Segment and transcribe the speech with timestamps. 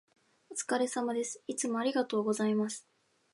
[0.49, 1.43] お疲れ様です。
[1.45, 2.87] いつもありがとうございます。